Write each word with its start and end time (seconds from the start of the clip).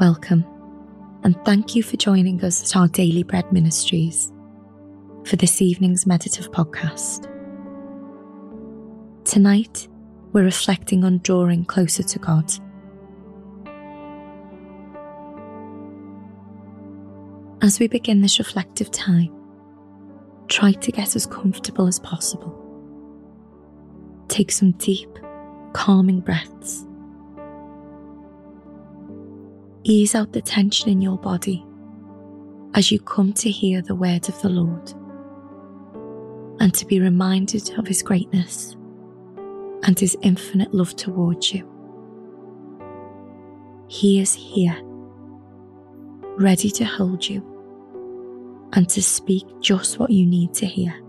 Welcome, 0.00 0.44
and 1.22 1.36
thank 1.44 1.76
you 1.76 1.82
for 1.82 1.96
joining 1.98 2.42
us 2.42 2.64
at 2.64 2.76
our 2.76 2.88
Daily 2.88 3.22
Bread 3.22 3.52
Ministries 3.52 4.32
for 5.24 5.36
this 5.36 5.60
evening's 5.60 6.06
meditative 6.06 6.50
podcast. 6.50 7.28
Tonight, 9.24 9.86
we're 10.32 10.44
reflecting 10.44 11.04
on 11.04 11.18
drawing 11.18 11.66
closer 11.66 12.02
to 12.02 12.18
God. 12.18 12.50
As 17.62 17.78
we 17.78 17.86
begin 17.86 18.22
this 18.22 18.38
reflective 18.38 18.90
time, 18.90 19.32
try 20.48 20.72
to 20.72 20.90
get 20.90 21.14
as 21.14 21.26
comfortable 21.26 21.86
as 21.86 22.00
possible. 22.00 22.58
Take 24.28 24.50
some 24.50 24.72
deep, 24.72 25.10
calming 25.74 26.20
breaths. 26.20 26.86
Ease 29.84 30.14
out 30.14 30.32
the 30.32 30.40
tension 30.40 30.88
in 30.88 31.02
your 31.02 31.18
body 31.18 31.64
as 32.74 32.92
you 32.92 33.00
come 33.00 33.32
to 33.32 33.50
hear 33.50 33.82
the 33.82 33.94
word 33.94 34.28
of 34.28 34.40
the 34.40 34.48
Lord 34.48 34.92
and 36.60 36.72
to 36.74 36.86
be 36.86 37.00
reminded 37.00 37.76
of 37.78 37.88
His 37.88 38.02
greatness 38.02 38.76
and 39.82 39.98
His 39.98 40.16
infinite 40.22 40.72
love 40.72 40.94
towards 40.94 41.52
you. 41.52 41.68
He 43.88 44.20
is 44.20 44.32
here, 44.32 44.78
ready 46.38 46.70
to 46.70 46.84
hold 46.84 47.28
you 47.28 47.48
and 48.74 48.88
to 48.88 49.02
speak 49.02 49.44
just 49.60 49.98
what 49.98 50.10
you 50.10 50.24
need 50.24 50.54
to 50.54 50.66
hear. 50.66 51.01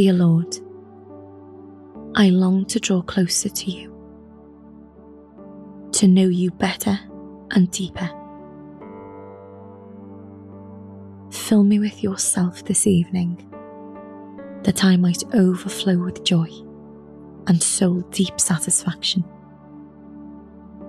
Dear 0.00 0.14
Lord, 0.14 0.56
I 2.14 2.30
long 2.30 2.64
to 2.68 2.80
draw 2.80 3.02
closer 3.02 3.50
to 3.50 3.70
you, 3.70 3.94
to 5.92 6.08
know 6.08 6.26
you 6.26 6.50
better 6.52 6.98
and 7.50 7.70
deeper. 7.70 8.08
Fill 11.30 11.64
me 11.64 11.78
with 11.78 12.02
yourself 12.02 12.64
this 12.64 12.86
evening, 12.86 13.46
that 14.62 14.84
I 14.84 14.96
might 14.96 15.22
overflow 15.34 15.98
with 15.98 16.24
joy 16.24 16.48
and 17.46 17.62
soul 17.62 18.00
deep 18.10 18.40
satisfaction. 18.40 19.22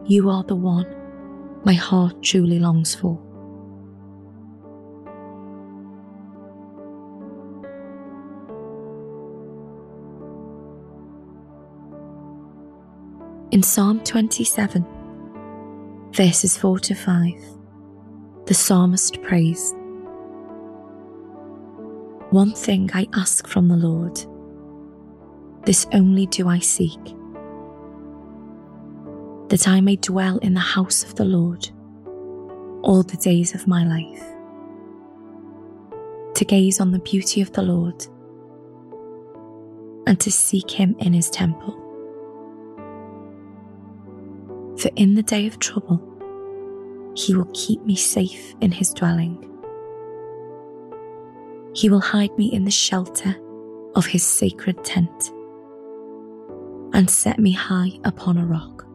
You 0.05 0.29
are 0.29 0.45
the 0.45 0.55
one 0.55 0.87
my 1.65 1.73
heart 1.73 2.23
truly 2.23 2.59
longs 2.59 2.95
for. 2.95 3.21
In 13.51 13.61
Psalm 13.61 13.99
27, 14.05 14.85
verses 16.13 16.55
4 16.55 16.79
to 16.79 16.95
5, 16.95 17.33
the 18.45 18.53
psalmist 18.53 19.21
prays 19.23 19.73
One 22.29 22.53
thing 22.53 22.89
I 22.93 23.09
ask 23.13 23.45
from 23.47 23.67
the 23.67 23.75
Lord 23.75 24.17
this 25.65 25.85
only 25.91 26.27
do 26.27 26.47
I 26.47 26.59
seek, 26.59 27.03
that 29.49 29.67
I 29.67 29.81
may 29.81 29.97
dwell 29.97 30.37
in 30.37 30.53
the 30.53 30.61
house 30.61 31.03
of 31.03 31.15
the 31.15 31.25
Lord 31.25 31.69
all 32.83 33.03
the 33.03 33.17
days 33.17 33.53
of 33.53 33.67
my 33.67 33.83
life, 33.83 34.23
to 36.35 36.45
gaze 36.45 36.79
on 36.79 36.91
the 36.91 36.99
beauty 36.99 37.41
of 37.41 37.51
the 37.51 37.63
Lord 37.63 38.07
and 40.07 40.17
to 40.21 40.31
seek 40.31 40.71
him 40.71 40.95
in 40.99 41.11
his 41.11 41.29
temple. 41.29 41.80
For 44.81 44.89
in 44.95 45.13
the 45.13 45.21
day 45.21 45.45
of 45.45 45.59
trouble, 45.59 46.01
he 47.15 47.35
will 47.35 47.47
keep 47.53 47.85
me 47.85 47.95
safe 47.95 48.55
in 48.61 48.71
his 48.71 48.89
dwelling. 48.89 49.37
He 51.75 51.87
will 51.87 51.99
hide 51.99 52.35
me 52.35 52.51
in 52.51 52.65
the 52.65 52.71
shelter 52.71 53.35
of 53.93 54.07
his 54.07 54.23
sacred 54.23 54.83
tent 54.83 55.31
and 56.95 57.07
set 57.07 57.37
me 57.37 57.51
high 57.51 57.91
upon 58.05 58.39
a 58.39 58.45
rock. 58.47 58.87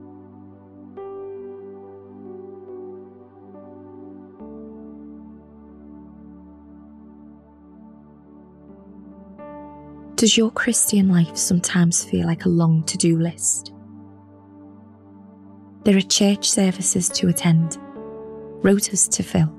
Does 10.17 10.37
your 10.37 10.51
Christian 10.51 11.09
life 11.09 11.37
sometimes 11.37 12.03
feel 12.03 12.27
like 12.27 12.45
a 12.45 12.49
long 12.49 12.83
to 12.87 12.99
do 12.99 13.21
list? 13.21 13.76
There 15.87 15.97
are 15.97 16.01
church 16.01 16.51
services 16.51 17.09
to 17.11 17.29
attend, 17.29 17.79
rotas 18.63 19.09
to 19.09 19.23
fill, 19.23 19.55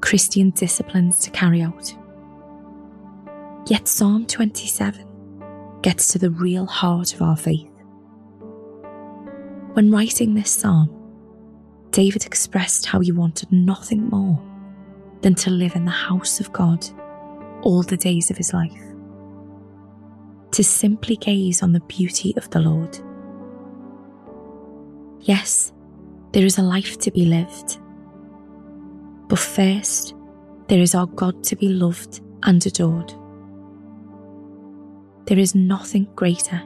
Christian 0.00 0.50
disciplines 0.50 1.20
to 1.20 1.30
carry 1.30 1.62
out. 1.62 1.94
Yet 3.68 3.86
Psalm 3.86 4.26
27 4.26 5.06
gets 5.82 6.08
to 6.08 6.18
the 6.18 6.30
real 6.30 6.66
heart 6.66 7.14
of 7.14 7.22
our 7.22 7.36
faith. 7.36 7.70
When 9.74 9.92
writing 9.92 10.34
this 10.34 10.50
psalm, 10.50 10.90
David 11.92 12.26
expressed 12.26 12.86
how 12.86 12.98
he 12.98 13.12
wanted 13.12 13.52
nothing 13.52 14.08
more 14.08 14.42
than 15.20 15.36
to 15.36 15.50
live 15.50 15.76
in 15.76 15.84
the 15.84 15.92
house 15.92 16.40
of 16.40 16.52
God 16.52 16.84
all 17.62 17.84
the 17.84 17.96
days 17.96 18.28
of 18.28 18.36
his 18.36 18.52
life, 18.52 18.82
to 20.50 20.64
simply 20.64 21.14
gaze 21.14 21.62
on 21.62 21.70
the 21.70 21.80
beauty 21.82 22.34
of 22.36 22.50
the 22.50 22.58
Lord. 22.58 22.98
Yes, 25.24 25.72
there 26.32 26.44
is 26.44 26.58
a 26.58 26.62
life 26.62 26.98
to 26.98 27.10
be 27.10 27.24
lived, 27.24 27.78
but 29.26 29.38
first, 29.38 30.14
there 30.68 30.80
is 30.80 30.94
our 30.94 31.06
God 31.06 31.42
to 31.44 31.56
be 31.56 31.68
loved 31.70 32.20
and 32.42 32.64
adored. 32.66 33.14
There 35.24 35.38
is 35.38 35.54
nothing 35.54 36.08
greater, 36.14 36.62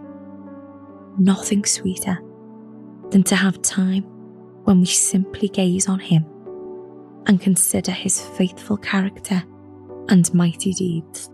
nothing 1.18 1.64
sweeter 1.64 2.18
than 3.10 3.22
to 3.24 3.36
have 3.36 3.62
time 3.62 4.02
when 4.64 4.80
we 4.80 4.86
simply 4.86 5.48
gaze 5.48 5.88
on 5.88 6.00
Him 6.00 6.26
and 7.26 7.40
consider 7.40 7.92
His 7.92 8.20
faithful 8.20 8.76
character 8.76 9.40
and 10.08 10.34
mighty 10.34 10.72
deeds. 10.72 11.30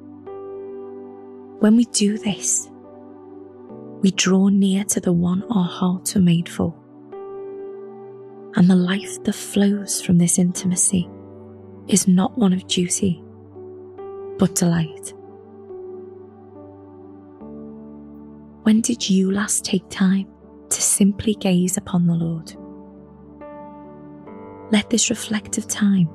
When 1.61 1.75
we 1.75 1.85
do 1.87 2.19
this, 2.19 2.69
we 4.03 4.11
draw 4.11 4.49
near 4.49 4.85
to 4.85 5.01
the 5.01 5.15
one 5.15 5.43
our 5.51 5.65
hearts 5.65 6.17
are 6.17 6.21
made 6.21 6.51
for. 6.51 6.84
And 8.57 8.71
the 8.71 8.77
life 8.77 9.23
that 9.25 9.35
flows 9.35 10.01
from 10.01 10.19
this 10.19 10.39
intimacy 10.39 11.09
is 11.89 12.07
not 12.07 12.39
one 12.39 12.53
of 12.53 12.67
duty, 12.69 13.23
but 14.39 14.55
delight. 14.55 15.13
When 18.63 18.81
did 18.81 19.11
you 19.11 19.31
last 19.31 19.65
take 19.65 19.89
time 19.91 20.29
to 20.71 20.81
simply 20.81 21.35
gaze 21.35 21.77
upon 21.77 22.07
the 22.07 22.15
Lord? 22.15 22.55
Let 24.73 24.89
this 24.89 25.11
reflective 25.11 25.69
time 25.69 26.09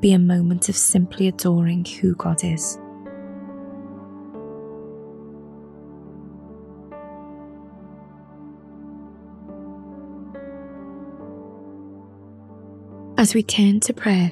be 0.00 0.12
a 0.12 0.18
moment 0.18 0.68
of 0.68 0.76
simply 0.76 1.28
adoring 1.28 1.84
who 1.84 2.14
God 2.16 2.42
is. 2.42 2.78
As 13.18 13.32
we 13.34 13.42
turn 13.42 13.80
to 13.80 13.94
prayer, 13.94 14.30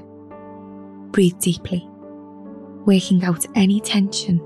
breathe 1.11 1.39
deeply, 1.41 1.89
working 2.85 3.25
out 3.25 3.47
any 3.55 3.81
tension 3.81 4.39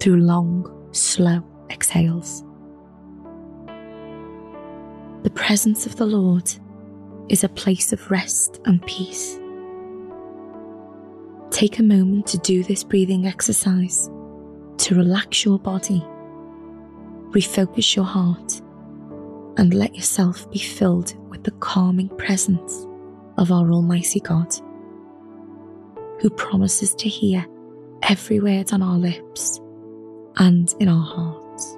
through 0.00 0.18
long, 0.18 0.70
slow 0.92 1.42
exhales. 1.70 2.44
The 5.22 5.30
presence 5.34 5.86
of 5.86 5.96
the 5.96 6.04
Lord 6.04 6.52
is 7.30 7.42
a 7.42 7.48
place 7.48 7.90
of 7.94 8.10
rest 8.10 8.60
and 8.66 8.84
peace. 8.86 9.38
Take 11.50 11.78
a 11.78 11.82
moment 11.82 12.26
to 12.26 12.38
do 12.38 12.64
this 12.64 12.84
breathing 12.84 13.26
exercise 13.26 14.10
to 14.76 14.94
relax 14.94 15.42
your 15.42 15.58
body, 15.58 16.04
refocus 17.30 17.96
your 17.96 18.04
heart, 18.04 18.60
and 19.56 19.72
let 19.72 19.94
yourself 19.94 20.50
be 20.50 20.58
filled 20.58 21.14
with 21.30 21.44
the 21.44 21.52
calming 21.52 22.10
presence 22.18 22.86
of 23.36 23.50
our 23.50 23.70
Almighty 23.70 24.20
God, 24.20 24.54
who 26.20 26.30
promises 26.30 26.94
to 26.96 27.08
hear 27.08 27.46
every 28.02 28.40
word 28.40 28.72
on 28.72 28.82
our 28.82 28.98
lips 28.98 29.60
and 30.36 30.74
in 30.80 30.88
our 30.88 31.04
hearts. 31.04 31.76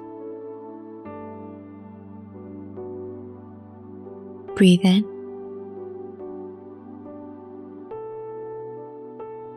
Breathe 4.55 4.81
in 4.83 5.05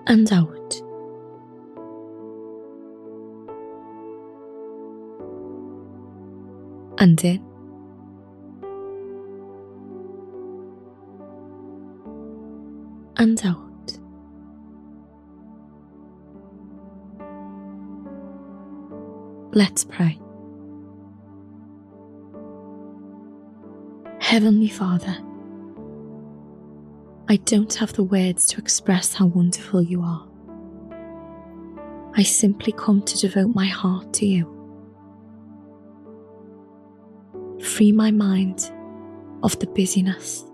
and 0.06 0.30
out. 0.32 0.82
And 6.98 7.24
in 7.24 7.49
And 13.20 13.38
out. 13.44 13.98
Let's 19.54 19.84
pray. 19.84 20.18
Heavenly 24.20 24.70
Father, 24.70 25.14
I 27.28 27.36
don't 27.44 27.74
have 27.74 27.92
the 27.92 28.04
words 28.04 28.46
to 28.46 28.58
express 28.58 29.12
how 29.12 29.26
wonderful 29.26 29.82
you 29.82 30.00
are. 30.00 30.26
I 32.16 32.22
simply 32.22 32.72
come 32.72 33.02
to 33.02 33.18
devote 33.18 33.54
my 33.54 33.66
heart 33.66 34.14
to 34.14 34.24
you. 34.24 34.46
Free 37.62 37.92
my 37.92 38.12
mind 38.12 38.72
of 39.42 39.58
the 39.58 39.66
busyness 39.66 40.46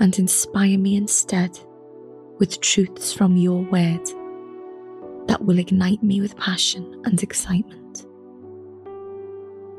and 0.00 0.18
inspire 0.18 0.78
me 0.78 0.94
instead 0.94 1.58
with 2.38 2.60
truths 2.60 3.12
from 3.12 3.36
your 3.36 3.62
word 3.62 4.04
that 5.26 5.44
will 5.44 5.58
ignite 5.58 6.02
me 6.02 6.20
with 6.20 6.36
passion 6.36 7.02
and 7.04 7.22
excitement. 7.22 8.06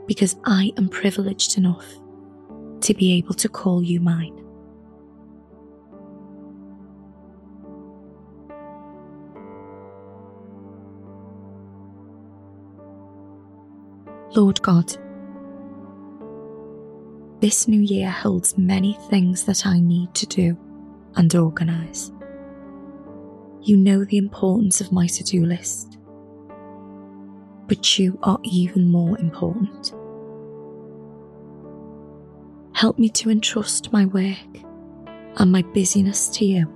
Because 0.05 0.35
I 0.45 0.71
am 0.77 0.89
privileged 0.89 1.57
enough 1.57 1.85
to 2.81 2.93
be 2.93 3.13
able 3.13 3.33
to 3.35 3.49
call 3.49 3.83
you 3.83 3.99
mine. 3.99 4.35
Lord 14.35 14.61
God, 14.61 14.95
this 17.41 17.67
new 17.67 17.81
year 17.81 18.09
holds 18.09 18.57
many 18.57 18.97
things 19.09 19.45
that 19.45 19.65
I 19.65 19.79
need 19.79 20.13
to 20.15 20.25
do 20.27 20.57
and 21.15 21.33
organise. 21.33 22.11
You 23.61 23.75
know 23.77 24.05
the 24.05 24.17
importance 24.17 24.79
of 24.79 24.91
my 24.91 25.07
to 25.07 25.23
do 25.23 25.45
list, 25.45 25.97
but 27.67 27.99
you 27.99 28.17
are 28.23 28.39
even 28.43 28.89
more 28.89 29.19
important. 29.19 29.93
Help 32.73 32.97
me 32.97 33.09
to 33.09 33.29
entrust 33.29 33.91
my 33.91 34.05
work 34.05 34.37
and 35.35 35.51
my 35.51 35.61
busyness 35.61 36.29
to 36.29 36.45
you 36.45 36.73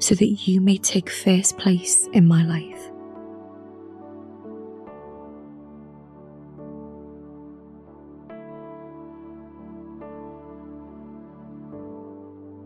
so 0.00 0.16
that 0.16 0.48
you 0.48 0.60
may 0.60 0.76
take 0.78 1.08
first 1.08 1.56
place 1.58 2.08
in 2.12 2.26
my 2.26 2.44
life. 2.44 2.90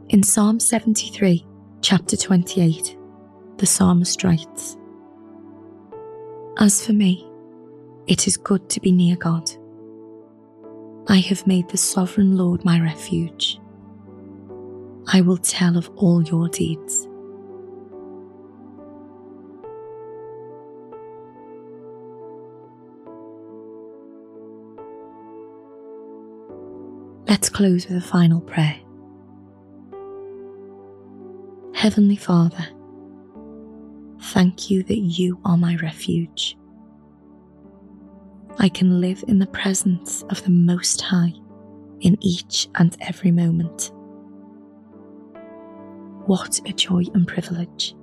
In 0.09 0.23
Psalm 0.23 0.59
73, 0.59 1.45
chapter 1.83 2.17
28, 2.17 2.97
the 3.59 3.67
psalmist 3.67 4.25
writes 4.25 4.77
As 6.59 6.85
for 6.85 6.93
me, 6.93 7.29
it 8.07 8.27
is 8.27 8.37
good 8.37 8.69
to 8.71 8.81
be 8.81 8.93
near 8.93 9.17
God. 9.17 9.51
I 11.09 11.19
have 11.19 11.47
made 11.47 11.69
the 11.69 11.77
sovereign 11.77 12.37
Lord 12.37 12.65
my 12.65 12.81
refuge. 12.81 13.61
I 15.09 15.21
will 15.21 15.37
tell 15.37 15.77
of 15.77 15.89
all 15.97 16.23
your 16.25 16.49
deeds. 16.49 17.07
Let's 27.29 27.49
close 27.49 27.89
with 27.89 27.99
a 27.99 28.07
final 28.07 28.41
prayer. 28.41 28.81
Heavenly 31.87 32.17
Father, 32.17 32.67
thank 34.21 34.71
you 34.71 34.83
that 34.83 34.99
you 34.99 35.39
are 35.45 35.57
my 35.57 35.77
refuge. 35.77 36.59
I 38.59 38.69
can 38.69 39.01
live 39.01 39.23
in 39.29 39.39
the 39.39 39.47
presence 39.47 40.25
of 40.25 40.43
the 40.43 40.51
Most 40.51 41.01
High 41.01 41.33
in 42.01 42.19
each 42.21 42.67
and 42.75 42.97
every 43.01 43.31
moment. 43.31 43.93
What 46.27 46.59
a 46.69 46.73
joy 46.73 47.05
and 47.15 47.29
privilege. 47.29 47.95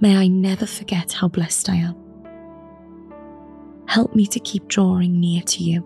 May 0.00 0.16
I 0.16 0.28
never 0.28 0.66
forget 0.66 1.10
how 1.10 1.26
blessed 1.26 1.70
I 1.70 1.74
am. 1.74 1.96
Help 3.88 4.14
me 4.14 4.28
to 4.28 4.38
keep 4.38 4.68
drawing 4.68 5.18
near 5.18 5.42
to 5.42 5.64
you 5.64 5.84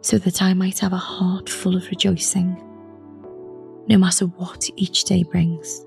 so 0.00 0.16
that 0.16 0.40
I 0.40 0.54
might 0.54 0.78
have 0.78 0.94
a 0.94 0.96
heart 0.96 1.50
full 1.50 1.76
of 1.76 1.86
rejoicing, 1.88 2.71
no 3.88 3.98
matter 3.98 4.26
what 4.26 4.68
each 4.76 5.04
day 5.04 5.22
brings. 5.22 5.84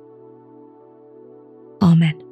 Amen. 1.82 2.25